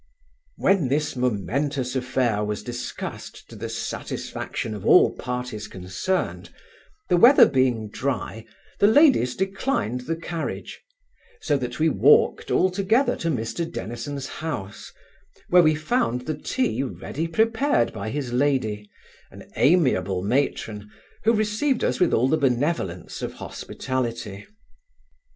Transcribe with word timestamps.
When 0.57 0.87
this 0.87 1.15
momentous 1.15 1.95
affair 1.95 2.43
was 2.43 2.63
discussed 2.63 3.47
to 3.51 3.55
the 3.55 3.69
satisfaction 3.69 4.73
of 4.73 4.83
all 4.83 5.15
parties 5.15 5.67
concerned, 5.67 6.49
the 7.07 7.17
weather 7.17 7.45
being 7.45 7.87
dry, 7.87 8.47
the 8.79 8.87
ladies 8.87 9.35
declined 9.35 10.07
the 10.07 10.15
carriage; 10.15 10.81
so 11.39 11.55
that 11.57 11.77
we 11.77 11.87
walked 11.87 12.49
all 12.49 12.71
together 12.71 13.15
to 13.17 13.29
Mr 13.29 13.71
Dennison's 13.71 14.25
house, 14.25 14.91
where 15.49 15.61
we 15.61 15.75
found 15.75 16.21
the 16.21 16.33
tea 16.35 16.81
ready 16.81 17.27
prepared 17.27 17.93
by 17.93 18.09
his 18.09 18.33
lady, 18.33 18.89
an 19.29 19.51
amiable 19.55 20.23
matron, 20.23 20.89
who 21.25 21.33
received 21.35 21.83
us 21.83 21.99
with 21.99 22.11
all 22.11 22.27
the 22.27 22.37
benevolence 22.37 23.21
of 23.21 23.33
hospitality. 23.33 24.47